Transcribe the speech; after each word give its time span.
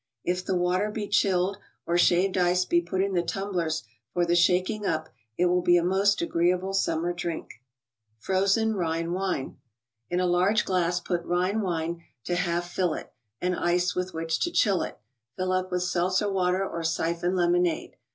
If 0.23 0.43
the 0.43 0.55
water 0.57 0.89
be 0.89 1.07
chilled 1.07 1.59
or 1.85 1.95
shaved 1.95 2.35
ice 2.35 2.65
be 2.65 2.81
put 2.81 3.03
in 3.03 3.13
the 3.13 3.21
tumblers 3.21 3.83
for 4.11 4.25
the 4.25 4.35
shaking 4.35 4.83
up, 4.83 5.09
it 5.37 5.45
will 5.45 5.61
be 5.61 5.77
a 5.77 5.83
most 5.83 6.23
agreeable 6.23 6.73
summer 6.73 7.13
drink. 7.13 7.61
frozen 8.17 8.69
IKIjhte 8.73 9.03
Cilwc. 9.11 9.55
In 10.09 10.19
* 10.19 10.19
large. 10.19 10.65
glass 10.65 10.99
p* 10.99 11.13
6' 11.13 11.23
Rhine 11.27 11.61
wine 11.61 12.03
to 12.23 12.33
half 12.33 12.71
fill 12.71 12.95
it, 12.95 13.13
and 13.39 13.55
ice 13.55 13.93
with 13.93 14.11
which, 14.15 14.39
to 14.39 14.49
chill 14.51 14.81
it; 14.81 14.97
fill 15.37 15.51
up 15.51 15.71
with 15.71 15.83
seltzer 15.83 16.31
water 16.31 16.67
or 16.67 16.83
siphon 16.83 17.35
lemonade. 17.35 17.95